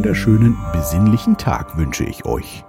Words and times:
wunderschönen, 0.00 0.56
besinnlichen 0.72 1.36
Tag 1.36 1.76
wünsche 1.76 2.04
ich 2.04 2.24
euch. 2.24 2.64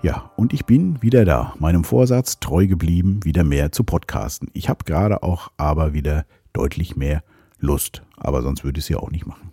Ja, 0.00 0.30
und 0.36 0.52
ich 0.52 0.64
bin 0.64 1.02
wieder 1.02 1.24
da, 1.24 1.54
meinem 1.58 1.82
Vorsatz 1.82 2.38
treu 2.38 2.68
geblieben, 2.68 3.18
wieder 3.24 3.42
mehr 3.42 3.72
zu 3.72 3.82
podcasten. 3.82 4.48
Ich 4.52 4.68
habe 4.68 4.84
gerade 4.84 5.24
auch 5.24 5.50
aber 5.56 5.92
wieder 5.92 6.24
deutlich 6.52 6.94
mehr 6.94 7.24
Lust, 7.58 8.04
aber 8.16 8.42
sonst 8.42 8.62
würde 8.62 8.78
ich 8.78 8.84
es 8.84 8.88
ja 8.90 8.98
auch 8.98 9.10
nicht 9.10 9.26
machen. 9.26 9.50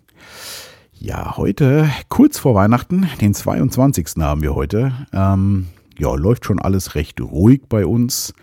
Ja, 0.93 1.35
heute, 1.35 1.89
kurz 2.09 2.37
vor 2.37 2.53
Weihnachten, 2.53 3.09
den 3.21 3.33
22. 3.33 4.09
haben 4.19 4.43
wir 4.43 4.53
heute. 4.53 4.93
Ähm, 5.11 5.69
ja, 5.97 6.13
läuft 6.13 6.45
schon 6.45 6.59
alles 6.59 6.93
recht 6.93 7.19
ruhig 7.19 7.61
bei 7.67 7.87
uns. 7.87 8.35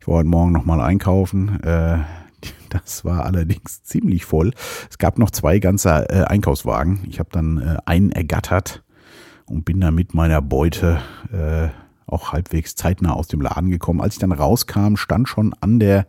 Ich 0.00 0.08
war 0.08 0.14
heute 0.14 0.30
Morgen 0.30 0.52
nochmal 0.52 0.80
einkaufen. 0.80 1.62
Äh, 1.62 1.98
das 2.72 3.04
war 3.04 3.24
allerdings 3.24 3.82
ziemlich 3.82 4.24
voll. 4.24 4.52
Es 4.90 4.98
gab 4.98 5.18
noch 5.18 5.30
zwei 5.30 5.58
ganze 5.58 6.08
äh, 6.10 6.24
Einkaufswagen. 6.24 7.00
Ich 7.08 7.18
habe 7.18 7.28
dann 7.32 7.58
äh, 7.58 7.76
einen 7.84 8.12
ergattert 8.12 8.82
und 9.46 9.64
bin 9.64 9.80
dann 9.80 9.94
mit 9.94 10.14
meiner 10.14 10.40
Beute 10.40 11.00
äh, 11.32 11.68
auch 12.06 12.32
halbwegs 12.32 12.74
zeitnah 12.74 13.12
aus 13.12 13.28
dem 13.28 13.40
Laden 13.40 13.70
gekommen. 13.70 14.00
Als 14.00 14.14
ich 14.14 14.20
dann 14.20 14.32
rauskam, 14.32 14.96
stand 14.96 15.28
schon 15.28 15.54
an 15.60 15.78
der, 15.78 16.06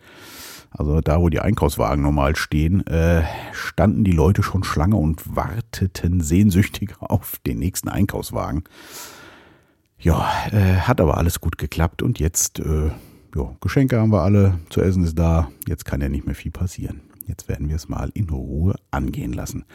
also 0.71 1.01
da, 1.01 1.19
wo 1.19 1.29
die 1.29 1.39
Einkaufswagen 1.39 2.01
normal 2.01 2.35
stehen, 2.35 2.85
äh, 2.87 3.23
standen 3.51 4.03
die 4.03 4.11
Leute 4.11 4.43
schon 4.43 4.63
Schlange 4.63 4.95
und 4.95 5.35
warteten 5.35 6.21
sehnsüchtig 6.21 6.95
auf 6.99 7.37
den 7.45 7.59
nächsten 7.59 7.89
Einkaufswagen. 7.89 8.63
Ja, 9.99 10.29
äh, 10.51 10.81
hat 10.81 10.99
aber 10.99 11.17
alles 11.17 11.39
gut 11.39 11.57
geklappt 11.57 12.01
und 12.01 12.19
jetzt 12.19 12.59
äh, 12.59 12.91
ja, 13.35 13.55
Geschenke 13.61 13.99
haben 13.99 14.11
wir 14.11 14.21
alle, 14.21 14.59
zu 14.69 14.81
essen 14.81 15.03
ist 15.03 15.17
da, 15.17 15.49
jetzt 15.67 15.85
kann 15.85 16.01
ja 16.01 16.09
nicht 16.09 16.25
mehr 16.25 16.35
viel 16.35 16.51
passieren. 16.51 17.01
Jetzt 17.27 17.47
werden 17.47 17.69
wir 17.69 17.75
es 17.75 17.87
mal 17.87 18.11
in 18.13 18.29
Ruhe 18.29 18.75
angehen 18.91 19.33
lassen. 19.33 19.65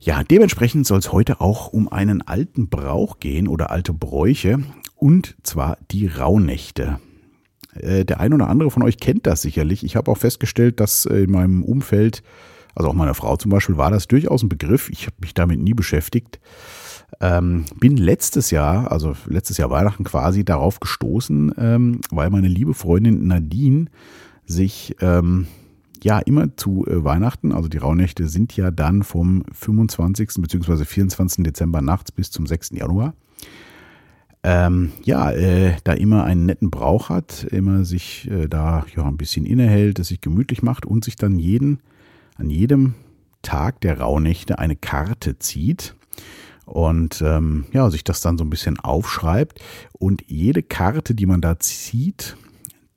Ja, 0.00 0.22
dementsprechend 0.24 0.86
soll 0.86 0.98
es 0.98 1.12
heute 1.12 1.40
auch 1.40 1.72
um 1.72 1.88
einen 1.90 2.22
alten 2.22 2.68
Brauch 2.68 3.18
gehen 3.18 3.48
oder 3.48 3.70
alte 3.70 3.92
Bräuche 3.92 4.60
und 4.94 5.36
zwar 5.42 5.78
die 5.90 6.06
Rauhnächte. 6.06 7.00
Äh, 7.74 8.04
der 8.04 8.20
ein 8.20 8.32
oder 8.32 8.48
andere 8.48 8.70
von 8.70 8.82
euch 8.82 8.98
kennt 8.98 9.26
das 9.26 9.42
sicherlich. 9.42 9.84
Ich 9.84 9.96
habe 9.96 10.10
auch 10.10 10.18
festgestellt, 10.18 10.80
dass 10.80 11.06
in 11.06 11.30
meinem 11.30 11.62
Umfeld, 11.62 12.22
also 12.76 12.90
auch 12.90 12.94
meiner 12.94 13.14
Frau 13.14 13.36
zum 13.36 13.50
Beispiel, 13.50 13.76
war 13.76 13.90
das 13.90 14.06
durchaus 14.06 14.42
ein 14.42 14.48
Begriff. 14.48 14.90
Ich 14.90 15.06
habe 15.06 15.16
mich 15.20 15.34
damit 15.34 15.58
nie 15.58 15.74
beschäftigt. 15.74 16.38
Ähm, 17.20 17.64
bin 17.80 17.96
letztes 17.96 18.50
Jahr, 18.50 18.92
also 18.92 19.14
letztes 19.26 19.56
Jahr 19.56 19.70
Weihnachten 19.70 20.04
quasi 20.04 20.44
darauf 20.44 20.78
gestoßen, 20.78 21.54
ähm, 21.56 22.00
weil 22.10 22.30
meine 22.30 22.48
liebe 22.48 22.74
Freundin 22.74 23.26
Nadine 23.26 23.86
sich 24.44 24.94
ähm, 25.00 25.46
ja 26.02 26.18
immer 26.18 26.54
zu 26.56 26.84
äh, 26.86 27.02
Weihnachten, 27.02 27.52
also 27.52 27.68
die 27.68 27.78
Rauhnächte 27.78 28.28
sind 28.28 28.54
ja 28.56 28.70
dann 28.70 29.02
vom 29.02 29.44
25. 29.52 30.34
bzw. 30.38 30.84
24. 30.84 31.44
Dezember 31.44 31.80
nachts 31.80 32.12
bis 32.12 32.30
zum 32.30 32.46
6. 32.46 32.70
Januar. 32.72 33.14
Ähm, 34.42 34.92
ja, 35.04 35.32
äh, 35.32 35.76
da 35.84 35.92
immer 35.92 36.24
einen 36.24 36.44
netten 36.44 36.70
Brauch 36.70 37.08
hat, 37.08 37.44
immer 37.50 37.84
sich 37.84 38.30
äh, 38.30 38.46
da 38.46 38.84
ja 38.94 39.04
ein 39.04 39.16
bisschen 39.16 39.46
innehält, 39.46 39.98
es 39.98 40.08
sich 40.08 40.20
gemütlich 40.20 40.62
macht 40.62 40.86
und 40.86 41.04
sich 41.04 41.16
dann 41.16 41.38
jeden, 41.38 41.80
an 42.36 42.50
jedem 42.50 42.94
Tag 43.42 43.80
der 43.80 44.00
Rauhnächte 44.00 44.58
eine 44.58 44.76
Karte 44.76 45.38
zieht 45.38 45.94
und 46.66 47.22
ähm, 47.22 47.66
ja, 47.72 47.88
sich 47.90 48.04
das 48.04 48.20
dann 48.20 48.36
so 48.36 48.44
ein 48.44 48.50
bisschen 48.50 48.78
aufschreibt. 48.78 49.60
Und 49.92 50.24
jede 50.26 50.62
Karte, 50.62 51.14
die 51.14 51.26
man 51.26 51.40
da 51.40 51.58
zieht, 51.58 52.36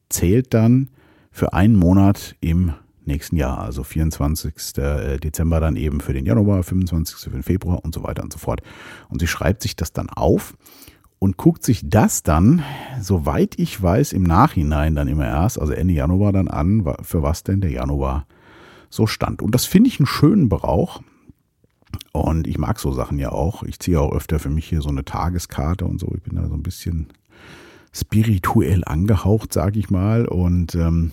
zählt 0.09 0.53
dann 0.53 0.89
für 1.31 1.53
einen 1.53 1.75
Monat 1.75 2.35
im 2.41 2.73
nächsten 3.05 3.37
Jahr. 3.37 3.59
Also 3.59 3.83
24. 3.83 4.77
Äh, 4.77 5.17
Dezember 5.17 5.59
dann 5.59 5.75
eben 5.75 6.01
für 6.01 6.13
den 6.13 6.25
Januar, 6.25 6.63
25. 6.63 7.17
für 7.17 7.29
den 7.29 7.43
Februar 7.43 7.83
und 7.83 7.93
so 7.93 8.03
weiter 8.03 8.23
und 8.23 8.33
so 8.33 8.39
fort. 8.39 8.61
Und 9.07 9.19
sie 9.19 9.27
schreibt 9.27 9.61
sich 9.61 9.75
das 9.75 9.93
dann 9.93 10.09
auf 10.09 10.55
und 11.19 11.37
guckt 11.37 11.63
sich 11.63 11.87
das 11.87 12.23
dann, 12.23 12.63
soweit 12.99 13.59
ich 13.59 13.81
weiß, 13.81 14.13
im 14.13 14.23
Nachhinein 14.23 14.95
dann 14.95 15.07
immer 15.07 15.27
erst, 15.27 15.59
also 15.59 15.73
Ende 15.73 15.93
Januar 15.93 16.31
dann 16.31 16.47
an, 16.47 16.85
für 17.03 17.21
was 17.21 17.43
denn 17.43 17.61
der 17.61 17.71
Januar 17.71 18.25
so 18.89 19.07
stand. 19.07 19.41
Und 19.41 19.55
das 19.55 19.65
finde 19.65 19.89
ich 19.89 19.99
einen 19.99 20.07
schönen 20.07 20.49
Brauch, 20.49 21.01
und 22.11 22.47
ich 22.47 22.57
mag 22.57 22.79
so 22.79 22.91
Sachen 22.91 23.19
ja 23.19 23.31
auch. 23.31 23.63
Ich 23.63 23.79
ziehe 23.79 23.99
auch 23.99 24.13
öfter 24.13 24.39
für 24.39 24.49
mich 24.49 24.67
hier 24.67 24.81
so 24.81 24.89
eine 24.89 25.05
Tageskarte 25.05 25.85
und 25.85 25.99
so. 25.99 26.11
Ich 26.15 26.23
bin 26.23 26.35
da 26.35 26.47
so 26.47 26.53
ein 26.53 26.63
bisschen 26.63 27.07
spirituell 27.91 28.83
angehaucht, 28.85 29.53
sage 29.53 29.79
ich 29.79 29.89
mal. 29.89 30.25
Und 30.25 30.75
ähm, 30.75 31.11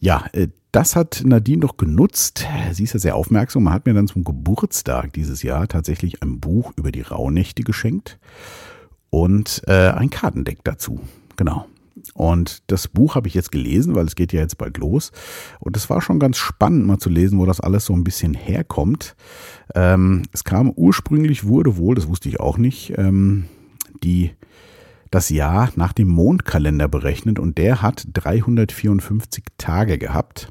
ja, 0.00 0.24
äh, 0.32 0.48
das 0.72 0.96
hat 0.96 1.22
Nadine 1.24 1.60
doch 1.60 1.76
genutzt. 1.76 2.46
Sie 2.72 2.82
ist 2.82 2.94
ja 2.94 3.00
sehr 3.00 3.16
aufmerksam. 3.16 3.64
Man 3.64 3.72
hat 3.72 3.86
mir 3.86 3.94
dann 3.94 4.08
zum 4.08 4.24
Geburtstag 4.24 5.12
dieses 5.12 5.42
Jahr 5.42 5.68
tatsächlich 5.68 6.22
ein 6.22 6.40
Buch 6.40 6.72
über 6.76 6.90
die 6.90 7.02
Rauhnächte 7.02 7.62
geschenkt 7.62 8.18
und 9.10 9.62
äh, 9.66 9.90
ein 9.90 10.10
Kartendeck 10.10 10.64
dazu. 10.64 11.00
Genau. 11.36 11.66
Und 12.12 12.62
das 12.70 12.88
Buch 12.88 13.14
habe 13.14 13.28
ich 13.28 13.34
jetzt 13.34 13.52
gelesen, 13.52 13.94
weil 13.94 14.06
es 14.06 14.16
geht 14.16 14.32
ja 14.32 14.40
jetzt 14.40 14.58
bald 14.58 14.78
los. 14.78 15.12
Und 15.60 15.76
es 15.76 15.88
war 15.90 16.02
schon 16.02 16.18
ganz 16.18 16.36
spannend 16.36 16.86
mal 16.86 16.98
zu 16.98 17.08
lesen, 17.08 17.38
wo 17.38 17.46
das 17.46 17.60
alles 17.60 17.86
so 17.86 17.94
ein 17.94 18.04
bisschen 18.04 18.34
herkommt. 18.34 19.14
Ähm, 19.74 20.22
es 20.32 20.44
kam 20.44 20.70
ursprünglich, 20.70 21.44
wurde 21.44 21.76
wohl, 21.76 21.94
das 21.94 22.08
wusste 22.08 22.28
ich 22.28 22.40
auch 22.40 22.58
nicht, 22.58 22.94
ähm, 22.98 23.44
die, 24.02 24.32
das 25.10 25.30
Jahr 25.30 25.70
nach 25.76 25.92
dem 25.92 26.08
Mondkalender 26.08 26.88
berechnet 26.88 27.38
und 27.38 27.58
der 27.58 27.82
hat 27.82 28.04
354 28.12 29.44
Tage 29.56 29.98
gehabt. 29.98 30.48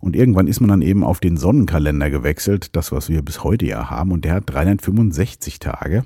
Und 0.00 0.16
irgendwann 0.16 0.48
ist 0.48 0.60
man 0.60 0.68
dann 0.68 0.82
eben 0.82 1.04
auf 1.04 1.20
den 1.20 1.36
Sonnenkalender 1.36 2.10
gewechselt, 2.10 2.74
das, 2.74 2.90
was 2.90 3.08
wir 3.08 3.22
bis 3.22 3.44
heute 3.44 3.66
ja 3.66 3.88
haben, 3.88 4.10
und 4.10 4.24
der 4.24 4.34
hat 4.34 4.44
365 4.46 5.60
Tage. 5.60 6.04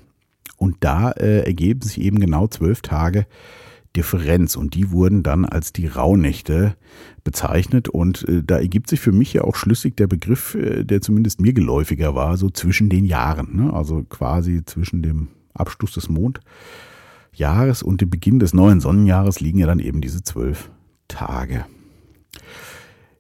Und 0.59 0.77
da 0.81 1.13
äh, 1.13 1.47
ergeben 1.47 1.81
sich 1.81 2.01
eben 2.01 2.19
genau 2.19 2.47
zwölf 2.47 2.83
Tage 2.83 3.27
Differenz 3.97 4.57
und 4.57 4.75
die 4.75 4.91
wurden 4.91 5.23
dann 5.23 5.45
als 5.45 5.73
die 5.73 5.87
Rauhnächte 5.87 6.77
bezeichnet 7.25 7.89
und 7.89 8.29
äh, 8.29 8.43
da 8.45 8.59
ergibt 8.59 8.89
sich 8.89 9.01
für 9.01 9.13
mich 9.13 9.33
ja 9.33 9.43
auch 9.43 9.57
schlüssig 9.57 9.97
der 9.97 10.07
Begriff, 10.07 10.55
äh, 10.55 10.85
der 10.85 11.01
zumindest 11.01 11.41
mir 11.41 11.53
geläufiger 11.53 12.15
war, 12.15 12.37
so 12.37 12.51
zwischen 12.51 12.89
den 12.89 13.05
Jahren, 13.05 13.57
ne? 13.57 13.73
also 13.73 14.05
quasi 14.05 14.65
zwischen 14.65 15.03
dem 15.03 15.29
Abschluss 15.55 15.93
des 15.93 16.09
Mondjahres 16.11 17.83
und 17.83 18.01
dem 18.01 18.11
Beginn 18.11 18.39
des 18.39 18.53
neuen 18.53 18.81
Sonnenjahres 18.81 19.41
liegen 19.41 19.59
ja 19.59 19.67
dann 19.67 19.81
eben 19.81 20.01
diese 20.01 20.23
zwölf 20.23 20.71
Tage. 21.09 21.65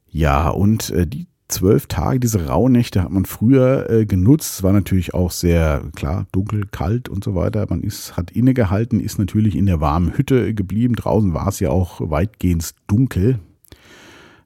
Ja, 0.08 0.48
und 0.50 0.90
äh, 0.90 1.06
die 1.06 1.26
zwölf 1.48 1.86
Tage, 1.86 2.20
diese 2.20 2.46
Rauhnächte 2.46 3.02
hat 3.02 3.10
man 3.10 3.24
früher 3.24 3.88
äh, 3.90 4.06
genutzt. 4.06 4.56
Es 4.56 4.62
war 4.62 4.72
natürlich 4.72 5.14
auch 5.14 5.30
sehr 5.30 5.82
klar, 5.94 6.26
dunkel, 6.32 6.64
kalt 6.70 7.08
und 7.08 7.22
so 7.22 7.34
weiter. 7.34 7.66
Man 7.68 7.82
ist, 7.82 8.16
hat 8.16 8.30
innegehalten, 8.30 9.00
ist 9.00 9.18
natürlich 9.18 9.56
in 9.56 9.66
der 9.66 9.80
warmen 9.80 10.16
Hütte 10.16 10.54
geblieben. 10.54 10.94
Draußen 10.96 11.34
war 11.34 11.48
es 11.48 11.60
ja 11.60 11.70
auch 11.70 12.00
weitgehend 12.00 12.74
dunkel. 12.86 13.38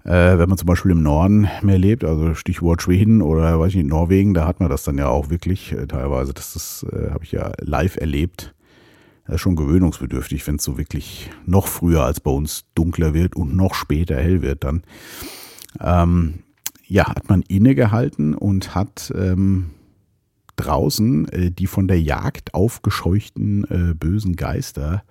Äh, 0.04 0.38
wenn 0.38 0.48
man 0.48 0.58
zum 0.58 0.66
Beispiel 0.66 0.92
im 0.92 1.02
Norden 1.02 1.48
mehr 1.62 1.78
lebt, 1.78 2.04
also 2.04 2.34
Stichwort 2.34 2.82
Schweden 2.82 3.20
oder 3.20 3.58
weiß 3.58 3.70
ich 3.70 3.76
nicht, 3.76 3.88
Norwegen, 3.88 4.32
da 4.32 4.46
hat 4.46 4.60
man 4.60 4.70
das 4.70 4.84
dann 4.84 4.96
ja 4.96 5.08
auch 5.08 5.30
wirklich 5.30 5.72
äh, 5.72 5.86
teilweise. 5.86 6.32
Das, 6.32 6.54
das 6.54 6.86
äh, 6.90 7.10
habe 7.10 7.24
ich 7.24 7.32
ja 7.32 7.52
live 7.60 7.96
erlebt. 7.96 8.54
Das 9.26 9.36
ist 9.36 9.40
schon 9.42 9.56
gewöhnungsbedürftig, 9.56 10.46
wenn 10.46 10.56
es 10.56 10.64
so 10.64 10.78
wirklich 10.78 11.30
noch 11.46 11.66
früher 11.66 12.02
als 12.02 12.20
bei 12.20 12.30
uns 12.30 12.64
dunkler 12.74 13.14
wird 13.14 13.36
und 13.36 13.54
noch 13.54 13.74
später 13.74 14.16
hell 14.16 14.42
wird 14.42 14.64
dann. 14.64 14.82
Ähm, 15.80 16.40
ja, 16.90 17.06
hat 17.06 17.28
man 17.28 17.42
innegehalten 17.42 18.34
und 18.34 18.74
hat 18.74 19.12
ähm, 19.14 19.70
draußen 20.56 21.28
äh, 21.28 21.50
die 21.52 21.68
von 21.68 21.86
der 21.86 22.02
Jagd 22.02 22.52
aufgescheuchten 22.52 23.64
äh, 23.70 23.94
bösen 23.94 24.34
Geister 24.34 25.04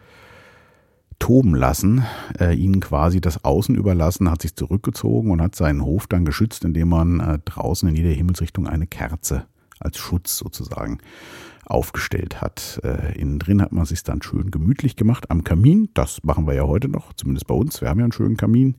toben 1.20 1.56
lassen, 1.56 2.04
äh, 2.38 2.54
ihnen 2.54 2.82
quasi 2.82 3.22
das 3.22 3.46
Außen 3.46 3.76
überlassen, 3.76 4.30
hat 4.30 4.42
sich 4.42 4.56
zurückgezogen 4.56 5.32
und 5.32 5.42
hat 5.42 5.56
seinen 5.56 5.84
Hof 5.84 6.06
dann 6.08 6.26
geschützt, 6.26 6.66
indem 6.66 6.90
man 6.90 7.22
äh, 7.22 7.40
draußen 7.46 7.88
in 7.88 7.96
jeder 7.96 8.10
Himmelsrichtung 8.10 8.68
eine 8.68 8.86
Kerze 8.86 9.46
als 9.80 9.98
Schutz 9.98 10.38
sozusagen 10.38 11.00
aufgestellt 11.66 12.42
hat. 12.42 12.82
Äh, 12.84 13.18
innen 13.20 13.40
drin 13.40 13.62
hat 13.62 13.72
man 13.72 13.86
sich 13.86 14.04
dann 14.04 14.22
schön 14.22 14.52
gemütlich 14.52 14.96
gemacht 14.96 15.30
am 15.30 15.44
Kamin. 15.44 15.90
Das 15.94 16.24
machen 16.24 16.48
wir 16.48 16.54
ja 16.56 16.64
heute 16.64 16.90
noch, 16.90 17.14
zumindest 17.14 17.48
bei 17.48 17.54
uns. 17.54 17.82
Wir 17.82 17.90
haben 17.90 18.00
ja 18.00 18.06
einen 18.06 18.12
schönen 18.12 18.38
Kamin 18.38 18.76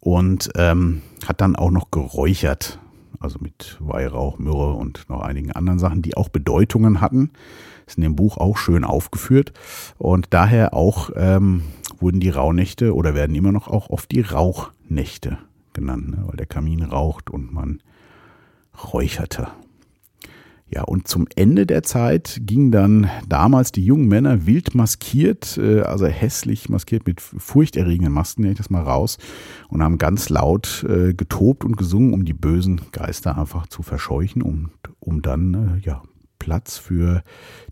und 0.00 0.50
ähm, 0.56 1.02
hat 1.26 1.40
dann 1.40 1.54
auch 1.54 1.70
noch 1.70 1.90
geräuchert, 1.90 2.78
also 3.20 3.38
mit 3.40 3.76
Weihrauch, 3.80 4.38
Myrrhe 4.38 4.72
und 4.72 5.08
noch 5.08 5.20
einigen 5.20 5.52
anderen 5.52 5.78
Sachen, 5.78 6.02
die 6.02 6.16
auch 6.16 6.30
Bedeutungen 6.30 7.00
hatten. 7.00 7.30
Ist 7.86 7.98
in 7.98 8.02
dem 8.02 8.16
Buch 8.16 8.38
auch 8.38 8.56
schön 8.56 8.84
aufgeführt 8.84 9.52
und 9.98 10.28
daher 10.30 10.72
auch 10.72 11.10
ähm, 11.16 11.62
wurden 11.98 12.20
die 12.20 12.30
Rauhnächte 12.30 12.94
oder 12.94 13.14
werden 13.14 13.36
immer 13.36 13.52
noch 13.52 13.68
auch 13.68 13.90
oft 13.90 14.10
die 14.10 14.22
Rauchnächte 14.22 15.36
genannt, 15.74 16.08
ne? 16.08 16.24
weil 16.26 16.36
der 16.38 16.46
Kamin 16.46 16.82
raucht 16.82 17.28
und 17.28 17.52
man 17.52 17.82
räucherte. 18.92 19.48
Ja, 20.74 20.82
und 20.82 21.06
zum 21.06 21.28
Ende 21.36 21.66
der 21.66 21.84
Zeit 21.84 22.40
gingen 22.42 22.72
dann 22.72 23.08
damals 23.28 23.70
die 23.70 23.84
jungen 23.84 24.08
Männer 24.08 24.44
wild 24.44 24.74
maskiert, 24.74 25.56
äh, 25.56 25.82
also 25.82 26.06
hässlich 26.06 26.68
maskiert 26.68 27.06
mit 27.06 27.20
furchterregenden 27.20 28.12
Masken, 28.12 28.42
nenne 28.42 28.54
ich 28.54 28.58
das 28.58 28.70
mal 28.70 28.82
raus, 28.82 29.18
und 29.68 29.84
haben 29.84 29.98
ganz 29.98 30.30
laut 30.30 30.84
äh, 30.88 31.14
getobt 31.14 31.64
und 31.64 31.76
gesungen, 31.76 32.12
um 32.12 32.24
die 32.24 32.32
bösen 32.32 32.80
Geister 32.90 33.38
einfach 33.38 33.68
zu 33.68 33.84
verscheuchen 33.84 34.42
und 34.42 34.70
um 34.98 35.22
dann 35.22 35.78
äh, 35.78 35.86
ja, 35.86 36.02
Platz 36.40 36.76
für 36.76 37.22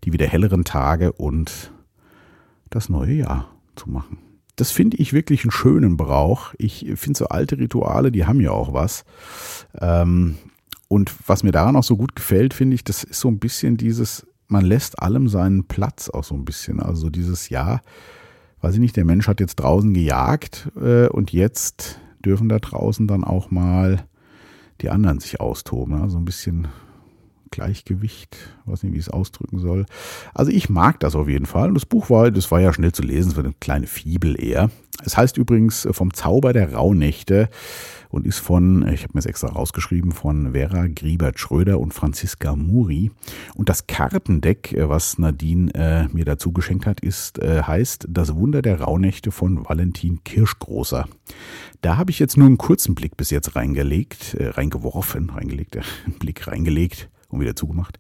die 0.05 0.13
wieder 0.13 0.29
helleren 0.29 0.63
Tage 0.63 1.11
und 1.11 1.73
das 2.71 2.89
neue 2.89 3.15
Jahr 3.15 3.51
zu 3.75 3.91
machen. 3.91 4.19
Das 4.55 4.71
finde 4.71 4.99
ich 4.99 5.13
wirklich 5.13 5.43
einen 5.43 5.51
schönen 5.51 5.97
Brauch. 5.97 6.55
Ich 6.57 6.87
finde 6.95 7.19
so 7.19 7.27
alte 7.27 7.59
Rituale, 7.59 8.13
die 8.13 8.27
haben 8.27 8.41
ja 8.41 8.53
auch 8.53 8.73
was. 8.73 9.05
Ähm, 9.81 10.37
und 10.93 11.11
was 11.27 11.43
mir 11.43 11.53
daran 11.53 11.75
auch 11.77 11.85
so 11.85 11.97
gut 11.97 12.15
gefällt, 12.15 12.53
finde 12.53 12.75
ich, 12.75 12.85
das 12.85 13.03
ist 13.03 13.19
so 13.19 13.29
ein 13.29 13.39
bisschen 13.39 13.79
dieses, 13.79 14.27
man 14.49 14.63
lässt 14.63 14.99
allem 14.99 15.27
seinen 15.27 15.65
Platz 15.65 16.11
auch 16.11 16.23
so 16.23 16.35
ein 16.35 16.45
bisschen. 16.45 16.81
Also 16.81 17.09
dieses 17.09 17.49
Jahr, 17.49 17.81
weiß 18.61 18.75
ich 18.75 18.81
nicht, 18.81 18.95
der 18.99 19.07
Mensch 19.07 19.27
hat 19.27 19.41
jetzt 19.41 19.57
draußen 19.57 19.95
gejagt 19.95 20.71
äh, 20.79 21.09
und 21.09 21.33
jetzt 21.33 21.99
dürfen 22.23 22.51
da 22.51 22.59
draußen 22.59 23.07
dann 23.07 23.25
auch 23.25 23.51
mal 23.51 24.05
die 24.83 24.91
anderen 24.91 25.19
sich 25.19 25.41
austoben. 25.41 25.95
Also 25.95 26.19
ein 26.19 26.27
bisschen 26.27 26.69
Gleichgewicht, 27.53 28.37
weiß 28.65 28.83
nicht, 28.83 28.93
wie 28.93 28.99
ich 28.99 29.07
es 29.07 29.13
ausdrücken 29.13 29.61
soll. 29.61 29.87
Also 30.35 30.51
ich 30.51 30.69
mag 30.69 30.99
das 30.99 31.15
auf 31.15 31.29
jeden 31.29 31.47
Fall. 31.47 31.69
Und 31.69 31.75
das 31.75 31.87
Buch 31.87 32.11
war, 32.11 32.33
das 32.33 32.51
war 32.51 32.61
ja 32.61 32.73
schnell 32.73 32.91
zu 32.91 33.03
lesen, 33.03 33.31
es 33.31 33.37
war 33.37 33.45
eine 33.45 33.55
kleine 33.61 33.87
Fibel 33.87 34.43
eher. 34.43 34.71
Es 35.05 35.17
heißt 35.17 35.37
übrigens 35.37 35.87
vom 35.93 36.13
Zauber 36.13 36.53
der 36.53 36.73
Rauhnächte 36.75 37.49
und 38.13 38.27
ist 38.27 38.39
von, 38.39 38.87
ich 38.89 39.03
habe 39.03 39.15
mir 39.15 39.21
es 39.21 39.27
extra 39.27 39.49
rausgeschrieben, 39.49 40.13
von 40.13 40.53
Vera 40.53 40.87
Griebert-Schröder 40.87 41.81
und 41.81 41.95
Franziska 41.95 42.55
Muri. 42.55 43.11
Und 43.55 43.69
das 43.69 43.87
Kartendeck, 43.87 44.73
äh, 44.73 44.89
was 44.89 45.19
Nadine 45.19 45.75
äh, 45.75 46.09
mir 46.15 46.25
dazu 46.25 46.53
geschenkt 46.53 46.87
hat, 46.87 47.01
ist, 47.01 47.39
äh, 47.39 47.63
heißt 47.63 48.07
Das 48.11 48.35
Wunder 48.35 48.63
der 48.63 48.81
Rauhnächte 48.81 49.31
von 49.33 49.67
Valentin 49.67 50.23
Kirschgroßer. 50.25 51.09
Da 51.81 51.97
habe 51.97 52.11
ich 52.11 52.19
jetzt 52.19 52.37
nur 52.37 52.47
einen 52.47 52.59
kurzen 52.59 52.95
Blick 52.95 53.17
bis 53.17 53.31
jetzt 53.31 53.57
reingelegt, 53.57 54.35
äh, 54.35 54.49
reingeworfen, 54.49 55.31
reingelegt, 55.31 55.77
äh, 55.77 55.83
Blick 56.19 56.47
reingelegt 56.47 57.09
und 57.33 57.41
wieder 57.41 57.57
zugemacht. 57.57 57.99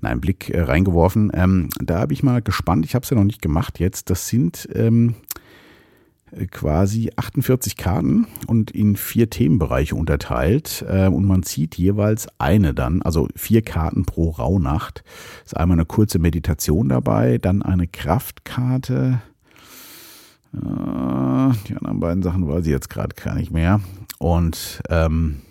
Nein, 0.00 0.20
Blick 0.20 0.50
äh, 0.50 0.62
reingeworfen. 0.62 1.30
Ähm, 1.34 1.68
da 1.80 2.00
habe 2.00 2.12
ich 2.12 2.22
mal 2.22 2.42
gespannt, 2.42 2.84
ich 2.84 2.94
habe 2.94 3.04
es 3.04 3.10
ja 3.10 3.16
noch 3.16 3.24
nicht 3.24 3.42
gemacht 3.42 3.78
jetzt. 3.78 4.10
Das 4.10 4.28
sind 4.28 4.68
ähm, 4.74 5.14
äh, 6.32 6.46
quasi 6.46 7.10
48 7.16 7.76
Karten 7.76 8.26
und 8.46 8.70
in 8.70 8.96
vier 8.96 9.30
Themenbereiche 9.30 9.94
unterteilt 9.94 10.84
äh, 10.88 11.06
und 11.06 11.24
man 11.26 11.42
zieht 11.42 11.76
jeweils 11.76 12.28
eine 12.38 12.74
dann, 12.74 13.02
also 13.02 13.28
vier 13.36 13.62
Karten 13.62 14.04
pro 14.04 14.30
Rauhnacht. 14.30 15.04
Ist 15.44 15.56
einmal 15.56 15.76
eine 15.76 15.86
kurze 15.86 16.18
Meditation 16.18 16.88
dabei, 16.88 17.38
dann 17.38 17.62
eine 17.62 17.86
Kraftkarte. 17.86 19.20
Äh, 20.54 20.58
die 20.58 21.76
anderen 21.76 22.00
beiden 22.00 22.22
Sachen 22.22 22.48
weiß 22.48 22.64
ich 22.66 22.72
jetzt 22.72 22.90
gerade 22.90 23.14
gar 23.14 23.34
nicht 23.34 23.50
mehr. 23.50 23.80
Und 24.18 24.82
ähm, 24.88 25.42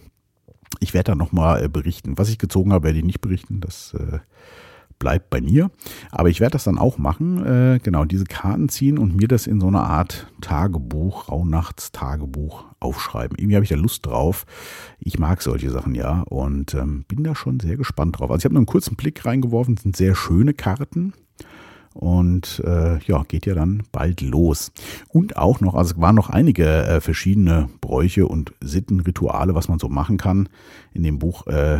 ich 0.80 0.94
werde 0.94 1.12
da 1.12 1.16
nochmal 1.16 1.64
äh, 1.64 1.68
berichten. 1.68 2.18
Was 2.18 2.30
ich 2.30 2.38
gezogen 2.38 2.74
habe, 2.74 2.86
werde 2.86 3.00
ich 3.00 3.06
nicht 3.06 3.22
berichten. 3.22 3.62
Das 3.62 3.94
äh, 3.94 4.20
bleibt 5.00 5.30
bei 5.30 5.42
mir. 5.42 5.72
Aber 6.12 6.30
ich 6.30 6.40
werde 6.40 6.54
das 6.54 6.66
dann 6.66 6.78
auch 6.78 6.98
machen, 6.98 7.46
äh, 7.46 7.80
genau, 7.82 8.06
diese 8.06 8.26
Karten 8.26 8.70
ziehen 8.70 8.98
und 8.98 9.16
mir 9.16 9.28
das 9.28 9.48
in 9.48 9.60
so 9.60 9.68
eine 9.68 9.82
Art 9.82 10.28
Tagebuch, 10.42 11.30
Rauhnachts-Tagebuch 11.30 12.66
aufschreiben. 12.80 13.38
Irgendwie 13.38 13.56
habe 13.56 13.64
ich 13.64 13.70
da 13.70 13.78
Lust 13.78 14.06
drauf. 14.06 14.46
Ich 15.00 15.18
mag 15.18 15.42
solche 15.42 15.72
Sachen 15.72 15.96
ja 15.96 16.22
und 16.24 16.76
ähm, 16.76 17.06
bin 17.08 17.24
da 17.24 17.34
schon 17.34 17.60
sehr 17.60 17.78
gespannt 17.78 18.20
drauf. 18.20 18.30
Also 18.30 18.40
ich 18.40 18.46
habe 18.46 18.56
nur 18.56 18.62
einen 18.62 18.68
kurzen 18.68 18.96
Blick 18.96 19.26
reingeworfen, 19.26 19.76
das 19.76 19.84
sind 19.84 19.96
sehr 19.96 20.16
schöne 20.16 20.54
Karten. 20.54 21.14
Und 21.94 22.62
äh, 22.66 23.00
ja, 23.00 23.24
geht 23.28 23.46
ja 23.46 23.56
dann 23.56 23.84
bald 23.92 24.22
los. 24.22 24.72
Und 25.10 25.38
auch 25.38 25.60
noch, 25.60 25.76
also 25.76 25.96
es 25.96 26.02
waren 26.02 26.16
noch 26.16 26.30
einige 26.30 26.66
äh, 26.66 27.02
verschiedene 27.02 27.70
Bräuche 27.82 28.28
und 28.28 28.54
Sitten, 28.62 29.00
Rituale, 29.00 29.56
was 29.56 29.68
man 29.68 29.80
so 29.80 29.90
machen 29.90 30.18
kann 30.18 30.50
in 30.94 31.04
dem 31.04 31.20
Buch. 31.20 31.48
Äh, 31.48 31.80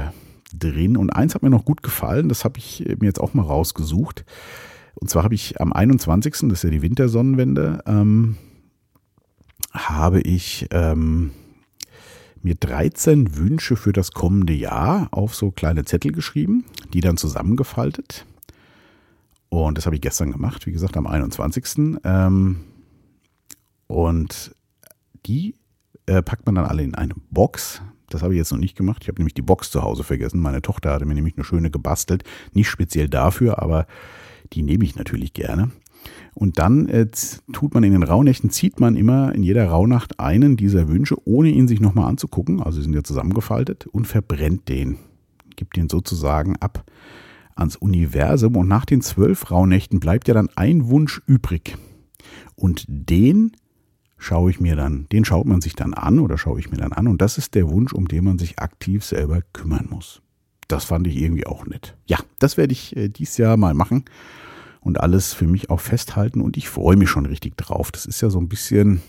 drin. 0.58 0.98
Und 0.98 1.12
eins 1.12 1.36
hat 1.36 1.44
mir 1.44 1.50
noch 1.50 1.66
gut 1.66 1.84
gefallen, 1.84 2.30
das 2.30 2.44
habe 2.44 2.58
ich 2.58 2.86
mir 3.00 3.08
jetzt 3.08 3.22
auch 3.22 3.34
mal 3.34 3.44
rausgesucht. 3.44 4.26
Und 4.96 5.10
zwar 5.10 5.24
habe 5.24 5.36
ich 5.36 5.62
am 5.62 5.74
21., 5.74 6.34
das 6.50 6.60
ist 6.60 6.64
ja 6.64 6.70
die 6.70 6.82
Wintersonnenwende, 6.82 7.84
ähm, 7.86 8.38
habe 9.72 10.22
ich 10.22 10.68
ähm, 10.72 11.32
mir 12.42 12.56
13 12.56 13.38
Wünsche 13.38 13.76
für 13.76 13.94
das 13.94 14.12
kommende 14.12 14.54
Jahr 14.54 15.10
auf 15.12 15.36
so 15.36 15.52
kleine 15.52 15.86
Zettel 15.86 16.12
geschrieben, 16.12 16.66
die 16.94 17.02
dann 17.02 17.18
zusammengefaltet. 17.18 18.26
Und 19.50 19.78
das 19.78 19.86
habe 19.86 19.96
ich 19.96 20.02
gestern 20.02 20.32
gemacht, 20.32 20.66
wie 20.68 20.72
gesagt, 20.72 20.96
am 20.96 21.08
21. 21.08 22.00
Ähm, 22.04 22.62
und 23.88 24.56
die 25.26 25.56
äh, 26.06 26.22
packt 26.22 26.46
man 26.46 26.56
dann 26.56 26.66
alle 26.66 26.84
in 26.84 26.96
eine 26.96 27.16
Box. 27.32 27.82
Das 28.10 28.22
habe 28.22 28.34
ich 28.34 28.38
jetzt 28.38 28.52
noch 28.52 28.60
nicht 28.60 28.78
gemacht. 28.78 29.04
Ich 29.04 29.08
habe 29.08 29.20
nämlich 29.20 29.34
die 29.34 29.42
Box 29.42 29.72
zu 29.72 29.82
Hause 29.82 30.04
vergessen. 30.04 30.40
Meine 30.40 30.62
Tochter 30.62 30.92
hatte 30.92 31.06
mir 31.06 31.16
nämlich 31.16 31.36
eine 31.36 31.44
schöne 31.44 31.72
gebastelt. 31.72 32.24
Nicht 32.54 32.70
speziell 32.70 33.10
dafür, 33.10 33.62
aber 33.62 33.88
die 34.54 34.64
nehme 34.64 34.84
ich 34.84 34.96
natürlich 34.96 35.34
gerne. 35.34 35.72
Und 36.34 36.60
dann 36.60 36.88
äh, 36.88 37.08
tut 37.52 37.74
man 37.74 37.84
in 37.84 37.92
den 37.92 38.04
Rauhnächten, 38.04 38.50
zieht 38.50 38.80
man 38.80 38.96
immer 38.96 39.34
in 39.36 39.44
jeder 39.44 39.68
Rauhnacht 39.68 40.20
einen 40.20 40.58
dieser 40.58 40.88
Wünsche, 40.88 41.18
ohne 41.26 41.50
ihn 41.50 41.68
sich 41.68 41.82
nochmal 41.82 42.08
anzugucken. 42.08 42.62
Also 42.62 42.78
sie 42.78 42.84
sind 42.84 42.94
ja 42.94 43.04
zusammengefaltet 43.04 43.88
und 43.88 44.06
verbrennt 44.06 44.70
den. 44.70 44.98
Gibt 45.56 45.76
den 45.76 45.90
sozusagen 45.90 46.56
ab 46.58 46.86
ans 47.60 47.76
Universum. 47.76 48.56
Und 48.56 48.68
nach 48.68 48.86
den 48.86 49.02
zwölf 49.02 49.52
Rauhnächten 49.52 50.00
bleibt 50.00 50.28
ja 50.28 50.34
dann 50.34 50.50
ein 50.56 50.88
Wunsch 50.90 51.22
übrig. 51.28 51.78
Und 52.56 52.86
den 52.88 53.52
schaue 54.20 54.52
ich 54.52 54.60
mir 54.60 54.76
dann, 54.76 55.08
den 55.12 55.26
schaut 55.26 55.46
man 55.46 55.62
sich 55.62 55.76
dann 55.76 55.94
an 55.94 56.20
oder 56.20 56.38
schaue 56.38 56.60
ich 56.60 56.70
mir 56.70 56.78
dann 56.78 56.92
an 56.92 57.08
und 57.08 57.22
das 57.22 57.38
ist 57.38 57.56
der 57.56 57.70
Wunsch, 57.70 57.94
um 57.94 58.08
den 58.08 58.26
man 58.26 58.38
sich 58.38 58.60
aktiv 58.60 59.04
selber 59.06 59.42
kümmern 59.54 59.88
muss. 59.90 60.22
Das 60.68 60.84
fand 60.84 61.08
ich 61.08 61.16
irgendwie 61.16 61.48
auch 61.48 61.66
nett. 61.66 61.96
Ja, 62.06 62.20
das 62.38 62.58
werde 62.58 62.74
ich 62.74 62.96
äh, 62.96 63.08
dieses 63.08 63.38
Jahr 63.38 63.58
mal 63.58 63.74
machen 63.74 64.04
und 64.82 65.00
alles 65.00 65.34
für 65.34 65.48
mich 65.48 65.70
auch 65.70 65.80
festhalten 65.80 66.42
und 66.42 66.58
ich 66.58 66.70
freue 66.70 66.98
mich 66.98 67.10
schon 67.10 67.26
richtig 67.26 67.58
drauf. 67.58 67.92
Das 67.92 68.06
ist 68.06 68.22
ja 68.22 68.30
so 68.30 68.40
ein 68.40 68.50
bisschen, 68.50 69.02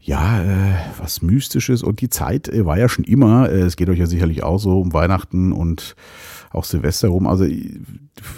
ja, 0.00 0.42
äh, 0.42 0.74
was 0.98 1.22
Mystisches 1.22 1.82
und 1.82 2.00
die 2.00 2.08
Zeit 2.08 2.48
äh, 2.48 2.64
war 2.64 2.78
ja 2.78 2.88
schon 2.88 3.04
immer, 3.04 3.50
äh, 3.50 3.60
es 3.60 3.76
geht 3.76 3.88
euch 3.88 3.98
ja 3.98 4.06
sicherlich 4.06 4.42
auch 4.42 4.58
so 4.58 4.80
um 4.80 4.92
Weihnachten 4.92 5.52
und 5.52 5.94
auch 6.50 6.64
Silvester 6.64 7.08
rum, 7.08 7.26
also 7.26 7.44
äh, 7.44 7.80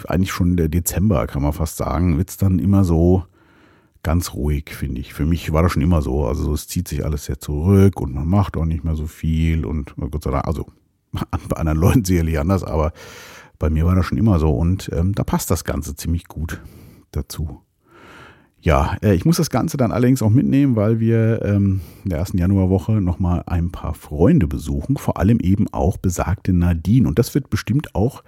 eigentlich 0.07 0.31
schon 0.31 0.57
der 0.57 0.69
Dezember 0.69 1.25
kann 1.27 1.41
man 1.41 1.53
fast 1.53 1.77
sagen, 1.77 2.17
wird's 2.17 2.37
dann 2.37 2.59
immer 2.59 2.83
so, 2.83 3.23
ganz 4.03 4.33
ruhig, 4.33 4.75
finde 4.75 4.99
ich. 4.99 5.13
Für 5.13 5.25
mich 5.25 5.53
war 5.53 5.63
das 5.63 5.71
schon 5.71 5.81
immer 5.81 6.01
so. 6.01 6.27
Also 6.27 6.53
es 6.53 6.67
zieht 6.67 6.89
sich 6.89 7.05
alles 7.05 7.25
sehr 7.25 7.39
zurück 7.39 7.99
und 7.99 8.13
man 8.13 8.27
macht 8.27 8.57
auch 8.57 8.65
nicht 8.65 8.83
mehr 8.83 8.95
so 8.95 9.07
viel 9.07 9.65
und 9.65 9.95
Gott 9.95 10.23
sei 10.23 10.31
Dank, 10.31 10.45
also 10.45 10.67
bei 11.11 11.55
anderen 11.55 11.79
Leuten 11.79 12.05
sicherlich 12.05 12.37
anders, 12.37 12.63
aber 12.63 12.91
bei 13.59 13.69
mir 13.69 13.85
war 13.85 13.95
das 13.95 14.05
schon 14.05 14.17
immer 14.17 14.39
so 14.39 14.51
und 14.51 14.89
ähm, 14.93 15.15
da 15.15 15.23
passt 15.23 15.49
das 15.49 15.63
Ganze 15.63 15.95
ziemlich 15.95 16.27
gut 16.27 16.61
dazu. 17.11 17.61
Ja, 18.63 18.97
äh, 19.03 19.13
ich 19.13 19.25
muss 19.25 19.37
das 19.37 19.49
Ganze 19.49 19.75
dann 19.75 19.91
allerdings 19.91 20.21
auch 20.21 20.29
mitnehmen, 20.29 20.77
weil 20.77 21.01
wir 21.01 21.41
ähm, 21.43 21.81
in 22.05 22.11
der 22.11 22.19
ersten 22.19 22.37
Januarwoche 22.37 22.93
nochmal 22.93 23.43
ein 23.45 23.71
paar 23.71 23.93
Freunde 23.93 24.47
besuchen, 24.47 24.95
vor 24.95 25.17
allem 25.17 25.41
eben 25.41 25.67
auch 25.73 25.97
besagte 25.97 26.53
Nadine. 26.53 27.05
Und 27.05 27.19
das 27.19 27.35
wird 27.35 27.49
bestimmt 27.49 27.93
auch 27.93 28.23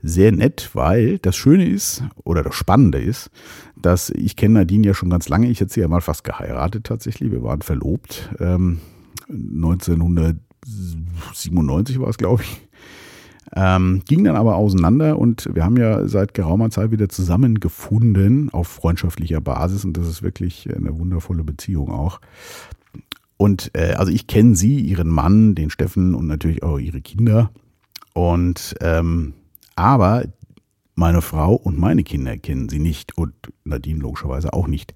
sehr 0.00 0.30
nett, 0.30 0.70
weil 0.74 1.18
das 1.18 1.34
Schöne 1.34 1.68
ist 1.68 2.04
oder 2.22 2.44
das 2.44 2.54
Spannende 2.54 3.00
ist, 3.00 3.32
dass 3.74 4.10
ich 4.10 4.36
kenne 4.36 4.54
Nadine 4.54 4.86
ja 4.86 4.94
schon 4.94 5.10
ganz 5.10 5.28
lange. 5.28 5.48
Ich 5.48 5.60
hätte 5.60 5.72
sie 5.72 5.80
ja 5.80 5.88
mal 5.88 6.00
fast 6.00 6.22
geheiratet 6.22 6.84
tatsächlich. 6.84 7.32
Wir 7.32 7.42
waren 7.42 7.62
verlobt. 7.62 8.30
Ähm, 8.38 8.78
1997 9.28 11.98
war 11.98 12.08
es, 12.08 12.18
glaube 12.18 12.44
ich. 12.44 12.68
Ähm, 13.54 14.02
ging 14.06 14.24
dann 14.24 14.36
aber 14.36 14.56
auseinander 14.56 15.18
und 15.18 15.48
wir 15.52 15.64
haben 15.64 15.76
ja 15.76 16.08
seit 16.08 16.32
geraumer 16.32 16.70
Zeit 16.70 16.90
wieder 16.90 17.08
zusammengefunden 17.08 18.48
auf 18.50 18.68
freundschaftlicher 18.68 19.40
Basis 19.40 19.84
und 19.84 19.96
das 19.96 20.08
ist 20.08 20.22
wirklich 20.22 20.68
eine 20.74 20.98
wundervolle 20.98 21.44
Beziehung 21.44 21.90
auch. 21.90 22.20
Und 23.36 23.70
äh, 23.74 23.94
also 23.94 24.10
ich 24.12 24.26
kenne 24.26 24.54
sie, 24.54 24.80
ihren 24.80 25.08
Mann, 25.08 25.54
den 25.54 25.68
Steffen 25.68 26.14
und 26.14 26.26
natürlich 26.26 26.62
auch 26.62 26.78
ihre 26.78 27.00
Kinder. 27.00 27.50
Und 28.14 28.74
ähm, 28.80 29.34
aber 29.74 30.24
meine 31.02 31.20
Frau 31.20 31.54
und 31.54 31.76
meine 31.80 32.04
Kinder 32.04 32.38
kennen 32.38 32.68
sie 32.68 32.78
nicht 32.78 33.18
und 33.18 33.34
Nadine 33.64 33.98
logischerweise 33.98 34.52
auch 34.52 34.68
nicht. 34.68 34.94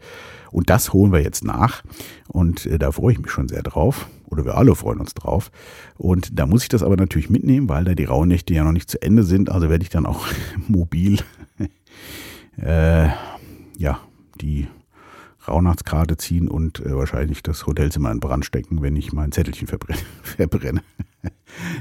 Und 0.52 0.70
das 0.70 0.92
holen 0.92 1.12
wir 1.12 1.20
jetzt 1.20 1.42
nach 1.42 1.82
und 2.28 2.64
äh, 2.64 2.78
da 2.78 2.92
freue 2.92 3.14
ich 3.14 3.18
mich 3.18 3.32
schon 3.32 3.48
sehr 3.48 3.64
drauf. 3.64 4.08
Oder 4.26 4.44
wir 4.44 4.56
alle 4.56 4.76
freuen 4.76 5.00
uns 5.00 5.14
drauf. 5.14 5.50
Und 5.96 6.38
da 6.38 6.46
muss 6.46 6.62
ich 6.62 6.68
das 6.68 6.84
aber 6.84 6.96
natürlich 6.96 7.28
mitnehmen, 7.28 7.68
weil 7.68 7.82
da 7.82 7.96
die 7.96 8.04
Rauhnächte 8.04 8.54
ja 8.54 8.62
noch 8.62 8.70
nicht 8.70 8.88
zu 8.88 9.02
Ende 9.02 9.24
sind. 9.24 9.50
Also 9.50 9.68
werde 9.68 9.82
ich 9.82 9.90
dann 9.90 10.06
auch 10.06 10.28
mobil 10.68 11.18
äh, 12.56 13.08
ja, 13.76 13.98
die 14.40 14.68
Rauhnachtskarte 15.48 16.16
ziehen 16.16 16.48
und 16.48 16.80
äh, 16.80 16.96
wahrscheinlich 16.96 17.42
das 17.42 17.66
Hotelzimmer 17.66 18.10
in 18.10 18.20
Brand 18.20 18.44
stecken, 18.44 18.82
wenn 18.82 18.96
ich 18.96 19.12
mein 19.12 19.32
Zettelchen 19.32 19.66
verbrenne. 19.66 20.00
verbrenne. 20.22 20.82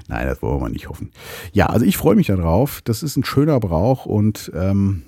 Nein, 0.08 0.28
das 0.28 0.42
wollen 0.42 0.62
wir 0.62 0.70
nicht 0.70 0.90
hoffen. 0.90 1.12
Ja, 1.52 1.68
also 1.68 1.86
ich 1.86 1.98
freue 1.98 2.16
mich 2.16 2.28
darauf. 2.28 2.82
Das 2.82 3.04
ist 3.04 3.18
ein 3.18 3.26
schöner 3.26 3.60
Brauch 3.60 4.06
und 4.06 4.52
ähm, 4.56 5.04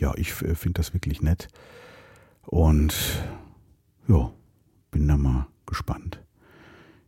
ja, 0.00 0.12
ich 0.16 0.32
finde 0.32 0.74
das 0.74 0.94
wirklich 0.94 1.22
nett. 1.22 1.48
Und 2.46 2.94
ja, 4.08 4.30
bin 4.90 5.08
da 5.08 5.16
mal 5.16 5.46
gespannt, 5.66 6.20